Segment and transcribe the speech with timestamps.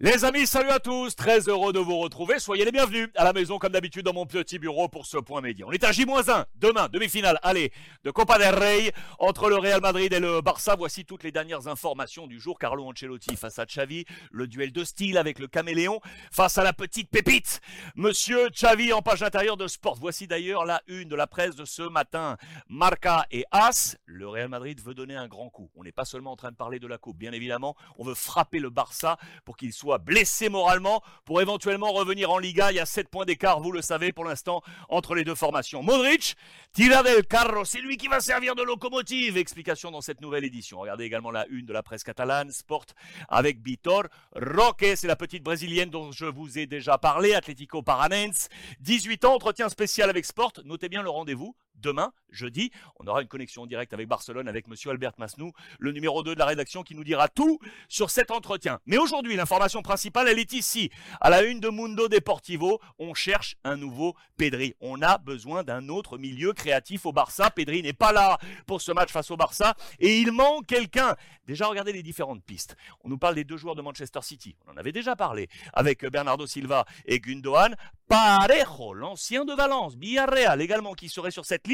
[0.00, 3.32] Les amis, salut à tous, très heureux de vous retrouver, soyez les bienvenus à la
[3.32, 5.66] maison comme d'habitude dans mon petit bureau pour ce point média.
[5.66, 7.72] On est à J-1, demain, demi-finale, allez,
[8.04, 11.66] de Copa del Rey, entre le Real Madrid et le Barça, voici toutes les dernières
[11.66, 12.60] informations du jour.
[12.60, 15.98] Carlo Ancelotti face à Xavi, le duel de style avec le caméléon
[16.30, 17.60] face à la petite pépite,
[17.96, 19.96] Monsieur Xavi en page intérieure de Sport.
[20.00, 22.36] Voici d'ailleurs la une de la presse de ce matin.
[22.68, 25.72] Marca et As, le Real Madrid veut donner un grand coup.
[25.74, 28.14] On n'est pas seulement en train de parler de la coupe, bien évidemment, on veut
[28.14, 32.70] frapper le Barça pour qu'il soit blessé moralement pour éventuellement revenir en Liga.
[32.70, 35.82] Il y a 7 points d'écart, vous le savez pour l'instant, entre les deux formations.
[35.82, 36.36] Modric,
[36.74, 39.38] tira del carro, c'est lui qui va servir de locomotive.
[39.38, 40.80] Explication dans cette nouvelle édition.
[40.80, 42.84] Regardez également la une de la presse catalane, Sport,
[43.28, 48.48] avec Vitor Roque, c'est la petite brésilienne dont je vous ai déjà parlé, Atlético Paranense.
[48.80, 50.52] 18 ans, entretien spécial avec Sport.
[50.64, 54.90] Notez bien le rendez-vous, demain, jeudi, on aura une connexion directe avec Barcelone, avec Monsieur
[54.90, 58.80] Albert Masnou, le numéro 2 de la rédaction, qui nous dira tout sur cet entretien.
[58.86, 60.90] Mais aujourd'hui, l'information principale, elle est ici.
[61.20, 64.74] À la une de Mundo Deportivo, on cherche un nouveau Pedri.
[64.80, 67.50] On a besoin d'un autre milieu créatif au Barça.
[67.50, 71.16] Pedri n'est pas là pour ce match face au Barça et il manque quelqu'un.
[71.46, 72.76] Déjà, regardez les différentes pistes.
[73.04, 74.54] On nous parle des deux joueurs de Manchester City.
[74.66, 77.74] On en avait déjà parlé avec Bernardo Silva et Gundogan.
[78.08, 81.66] Parejo, l'ancien de Valence, Villarreal également qui serait sur cette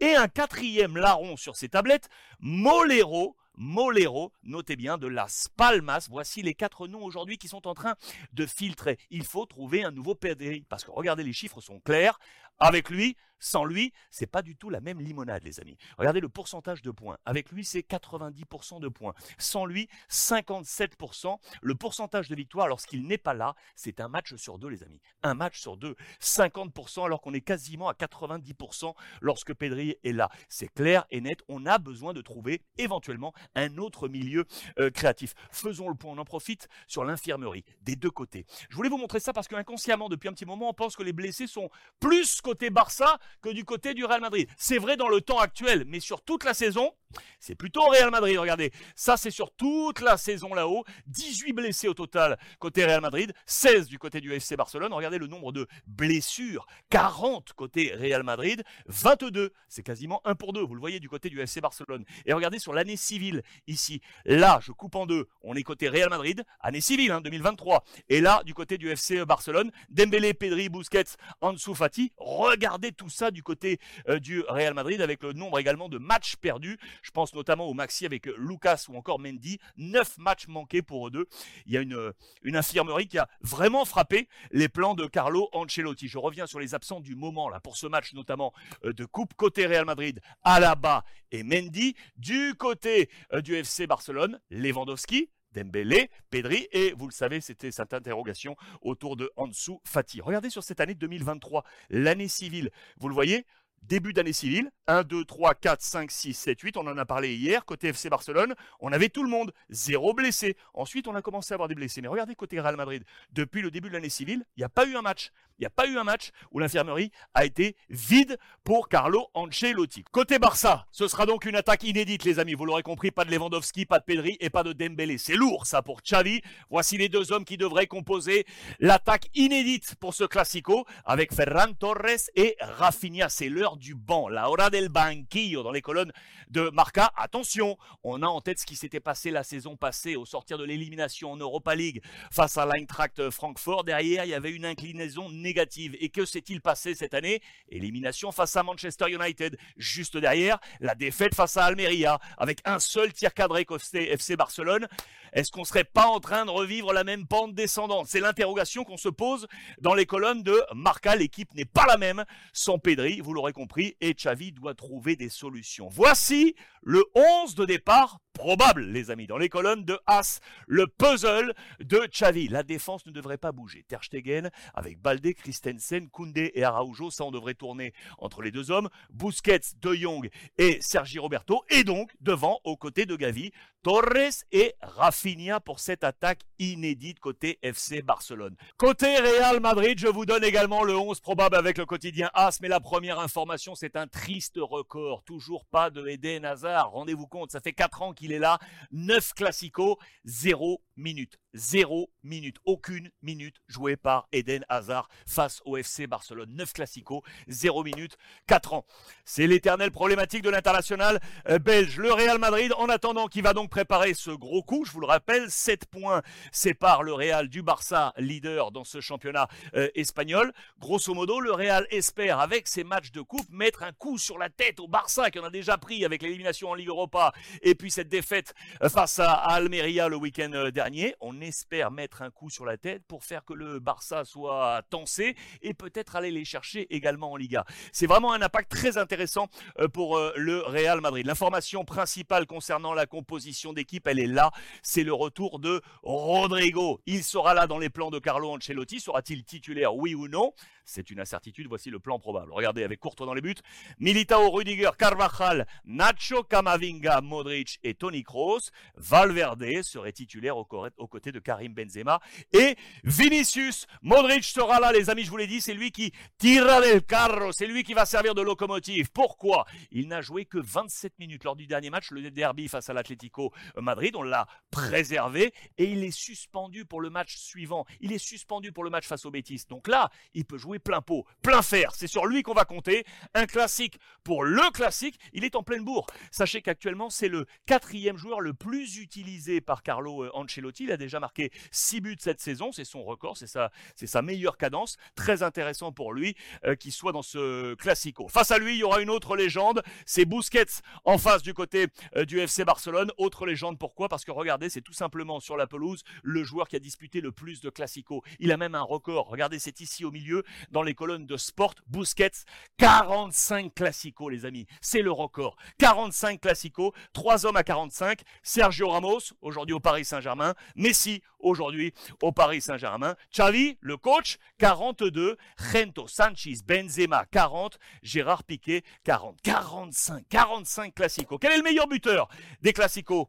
[0.00, 2.08] et un quatrième larron sur ses tablettes,
[2.40, 6.06] Molero, Molero, notez bien, de Las Palmas.
[6.10, 7.94] Voici les quatre noms aujourd'hui qui sont en train
[8.32, 8.98] de filtrer.
[9.10, 12.18] Il faut trouver un nouveau Pedri, parce que regardez, les chiffres sont clairs.
[12.58, 15.76] Avec lui, sans lui, c'est pas du tout la même limonade, les amis.
[15.96, 17.18] Regardez le pourcentage de points.
[17.24, 19.14] Avec lui, c'est 90% de points.
[19.38, 21.38] Sans lui, 57%.
[21.62, 25.00] Le pourcentage de victoire lorsqu'il n'est pas là, c'est un match sur deux, les amis.
[25.22, 25.96] Un match sur deux.
[26.20, 30.28] 50% alors qu'on est quasiment à 90% lorsque Pedri est là.
[30.48, 31.42] C'est clair et net.
[31.48, 34.44] On a besoin de trouver éventuellement un autre milieu
[34.78, 35.34] euh, créatif.
[35.50, 36.12] Faisons le point.
[36.12, 38.46] On en profite sur l'infirmerie des deux côtés.
[38.70, 41.12] Je voulais vous montrer ça parce qu'inconsciemment, depuis un petit moment, on pense que les
[41.12, 44.48] blessés sont plus côté Barça que du côté du Real Madrid.
[44.56, 46.92] C'est vrai dans le temps actuel, mais sur toute la saison,
[47.40, 48.38] c'est plutôt Real Madrid.
[48.38, 50.84] Regardez, ça c'est sur toute la saison là-haut.
[51.06, 54.92] 18 blessés au total côté Real Madrid, 16 du côté du FC Barcelone.
[54.92, 59.52] Regardez le nombre de blessures, 40 côté Real Madrid, 22.
[59.68, 62.04] C'est quasiment 1 pour 2, vous le voyez du côté du FC Barcelone.
[62.26, 64.00] Et regardez sur l'année civile ici.
[64.24, 65.28] Là, je coupe en deux.
[65.42, 67.84] On est côté Real Madrid, année civile, hein, 2023.
[68.08, 72.12] Et là, du côté du FC Barcelone, Dembélé, Pedri, Busquets, Ansu Fati.
[72.16, 76.36] Regardez tout ça du côté euh, du Real Madrid avec le nombre également de matchs
[76.36, 76.78] perdus.
[77.02, 79.58] Je pense notamment au Maxi avec Lucas ou encore Mendy.
[79.76, 81.26] Neuf matchs manqués pour eux deux.
[81.66, 82.12] Il y a une,
[82.56, 86.08] infirmerie qui a vraiment frappé les plans de Carlo Ancelotti.
[86.08, 88.52] Je reviens sur les absents du moment là pour ce match notamment
[88.84, 91.94] euh, de coupe côté Real Madrid, Alaba et Mendy.
[92.16, 97.94] Du côté euh, du FC Barcelone, Lewandowski, Dembélé, Pedri, et vous le savez, c'était cette
[97.94, 100.20] interrogation autour de Ansu Fati.
[100.20, 102.70] Regardez sur cette année 2023, l'année civile.
[102.98, 103.46] Vous le voyez,
[103.82, 107.34] début d'année civile, 1, 2, 3, 4, 5, 6, 7, 8, on en a parlé
[107.34, 110.56] hier, côté FC Barcelone, on avait tout le monde, zéro blessé.
[110.74, 112.00] Ensuite, on a commencé à avoir des blessés.
[112.00, 114.86] Mais regardez côté Real Madrid, depuis le début de l'année civile, il n'y a pas
[114.86, 115.30] eu un match.
[115.58, 120.04] Il n'y a pas eu un match où l'infirmerie a été vide pour Carlo Ancelotti.
[120.12, 122.54] Côté Barça, ce sera donc une attaque inédite, les amis.
[122.54, 125.18] Vous l'aurez compris, pas de Lewandowski, pas de Pedri et pas de Dembélé.
[125.18, 126.42] C'est lourd, ça, pour Xavi.
[126.70, 128.46] Voici les deux hommes qui devraient composer
[128.78, 133.28] l'attaque inédite pour ce Classico avec Ferran Torres et Rafinha.
[133.28, 136.12] C'est l'heure du banc, la hora del banquillo dans les colonnes
[136.50, 137.12] de Marca.
[137.16, 140.64] Attention, on a en tête ce qui s'était passé la saison passée au sortir de
[140.64, 143.84] l'élimination en Europa League face à l'Eintracht Francfort.
[143.84, 145.96] Derrière, il y avait une inclinaison négative.
[146.00, 147.42] Et que s'est-il passé cette année?
[147.68, 149.58] Élimination face à Manchester United.
[149.76, 154.88] Juste derrière, la défaite face à Almeria avec un seul tir cadré côté FC Barcelone.
[155.32, 158.06] Est-ce qu'on serait pas en train de revivre la même pente descendante?
[158.08, 159.46] C'est l'interrogation qu'on se pose
[159.80, 161.16] dans les colonnes de Marca.
[161.16, 163.52] L'équipe n'est pas la même sans Pedri, vous l'aurez
[164.00, 165.88] et Xavi doit trouver des solutions.
[165.90, 171.52] Voici le 11 de départ probable, les amis, dans les colonnes de As, le puzzle
[171.80, 172.48] de Xavi.
[172.48, 173.84] La défense ne devrait pas bouger.
[173.86, 178.70] Ter Stegen avec Balde, Christensen, Koundé et Araujo, ça on devrait tourner entre les deux
[178.70, 178.88] hommes.
[179.10, 183.50] Busquets, De Jong et Sergi Roberto, et donc devant, aux côtés de Gavi,
[183.82, 188.56] Torres et Rafinha pour cette attaque inédite côté FC Barcelone.
[188.76, 192.68] Côté Real Madrid, je vous donne également le 11 probable avec le quotidien As, mais
[192.68, 195.22] la première information, c'est un triste record.
[195.24, 196.90] Toujours pas de Eden Hazard.
[196.90, 198.58] Rendez-vous compte, ça fait 4 ans qu'il est là.
[198.92, 201.38] 9 classicos, 0 minutes.
[201.54, 206.50] Zéro minute, aucune minute jouée par Eden Hazard face au FC Barcelone.
[206.54, 208.16] 9 classicos, zéro minute,
[208.46, 208.86] 4 ans.
[209.24, 211.98] C'est l'éternelle problématique de l'international euh, belge.
[211.98, 215.06] Le Real Madrid, en attendant, qui va donc préparer ce gros coup, je vous le
[215.06, 216.22] rappelle, 7 points
[216.52, 220.52] séparent le Real du Barça, leader dans ce championnat euh, espagnol.
[220.78, 224.50] Grosso modo, le Real espère, avec ses matchs de coupe, mettre un coup sur la
[224.50, 228.08] tête au Barça, qui a déjà pris avec l'élimination en Ligue Europa, et puis cette
[228.08, 231.14] défaite euh, face à Almeria le week-end dernier.
[231.40, 235.74] Espère mettre un coup sur la tête pour faire que le Barça soit tensé et
[235.74, 237.64] peut-être aller les chercher également en Liga.
[237.92, 239.48] C'est vraiment un impact très intéressant
[239.78, 241.26] euh, pour euh, le Real Madrid.
[241.26, 244.50] L'information principale concernant la composition d'équipe, elle est là.
[244.82, 247.00] C'est le retour de Rodrigo.
[247.06, 249.00] Il sera là dans les plans de Carlo Ancelotti.
[249.00, 250.52] Sera-t-il titulaire, oui ou non?
[250.84, 251.66] C'est une incertitude.
[251.68, 252.52] Voici le plan probable.
[252.52, 253.54] Regardez avec Courtois dans les buts.
[253.98, 258.70] Militao, Rudiger, Carvajal, Nacho, Camavinga, Modric et Tony Kroos.
[258.96, 262.20] Valverde serait titulaire aux côtés de Karim Benzema.
[262.52, 266.80] Et Vinicius, Modric sera là, les amis, je vous l'ai dit, c'est lui qui tira
[266.80, 269.10] del carro, c'est lui qui va servir de locomotive.
[269.12, 269.66] Pourquoi?
[269.90, 273.52] Il n'a joué que 27 minutes lors du dernier match, le derby face à l'Atlético
[273.76, 274.14] Madrid.
[274.16, 277.86] On l'a préservé et il est suspendu pour le match suivant.
[278.00, 279.64] Il est suspendu pour le match face au Betis.
[279.68, 281.92] Donc là, il peut jouer plein pot, plein fer.
[281.94, 283.04] C'est sur lui qu'on va compter.
[283.34, 285.18] Un classique pour le classique.
[285.32, 286.06] Il est en pleine bourre.
[286.30, 290.84] Sachez qu'actuellement, c'est le quatrième joueur le plus utilisé par Carlo euh, Ancelotti.
[290.84, 292.72] Il a déjà marqué 6 buts cette saison.
[292.72, 293.36] C'est son record.
[293.36, 294.96] C'est sa, c'est sa meilleure cadence.
[295.14, 298.28] Très intéressant pour lui euh, qu'il soit dans ce classico.
[298.28, 299.82] Face à lui, il y aura une autre légende.
[300.06, 301.86] C'est Busquets en face du côté
[302.16, 303.10] euh, du FC Barcelone.
[303.16, 303.78] Autre légende.
[303.78, 304.08] Pourquoi?
[304.08, 307.32] Parce que regardez, c'est tout simplement sur la pelouse le joueur qui a disputé le
[307.32, 308.22] plus de classico.
[308.38, 309.28] Il a même un record.
[309.28, 312.30] Regardez, c'est ici au milieu dans les colonnes de Sport, Busquets,
[312.78, 314.66] 45 classicos, les amis.
[314.80, 315.56] C'est le record.
[315.78, 318.22] 45 classicos, trois hommes à 45.
[318.42, 320.54] Sergio Ramos, aujourd'hui au Paris Saint-Germain.
[320.76, 321.07] Messi,
[321.38, 323.16] aujourd'hui au Paris Saint-Germain.
[323.32, 325.36] Xavi, le coach, 42.
[325.72, 327.78] Gento Sanchez, Benzema, 40.
[328.02, 329.40] Gérard Piquet, 40.
[329.42, 331.38] 45, 45 classicos.
[331.40, 332.28] Quel est le meilleur buteur
[332.62, 333.28] des classicos?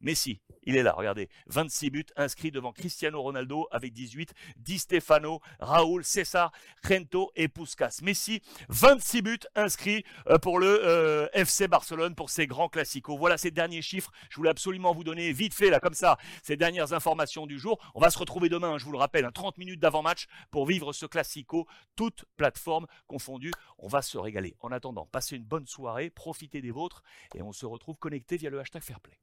[0.00, 1.28] Messi, il est là, regardez.
[1.46, 6.52] 26 buts inscrits devant Cristiano Ronaldo avec 18, Di Stefano, Raúl, César,
[6.86, 8.00] Rento et Puskas.
[8.02, 13.18] Messi, 26 buts inscrits euh, pour le euh, FC Barcelone pour ces grands classicos.
[13.18, 14.12] Voilà ces derniers chiffres.
[14.30, 17.78] Je voulais absolument vous donner vite fait, là, comme ça, ces dernières informations du jour.
[17.94, 21.06] On va se retrouver demain, je vous le rappelle, 30 minutes d'avant-match pour vivre ce
[21.06, 21.66] classico,
[21.96, 23.52] toutes plateformes confondues.
[23.78, 24.54] On va se régaler.
[24.60, 27.02] En attendant, passez une bonne soirée, profitez des vôtres
[27.34, 29.18] et on se retrouve connecté via le hashtag Fairplay.